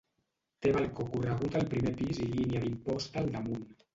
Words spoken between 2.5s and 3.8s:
d'imposta al damunt.